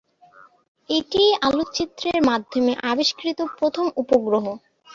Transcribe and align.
এটিই 0.89 1.31
আলোকচিত্রের 1.41 2.19
মাধ্যমে 2.29 2.73
আবিষ্কৃত 2.91 3.39
প্রথম 3.57 3.85
উপগ্রহ। 4.01 4.45